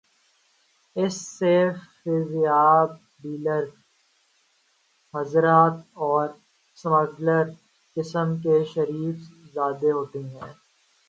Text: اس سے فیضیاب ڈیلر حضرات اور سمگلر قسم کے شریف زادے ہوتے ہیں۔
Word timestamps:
اس 0.95 1.15
سے 1.39 1.55
فیضیاب 2.03 2.89
ڈیلر 3.21 3.63
حضرات 5.13 5.73
اور 6.01 6.27
سمگلر 6.77 7.45
قسم 7.97 8.27
کے 8.37 8.63
شریف 8.63 9.17
زادے 9.53 9.91
ہوتے 9.91 10.19
ہیں۔ 10.23 10.51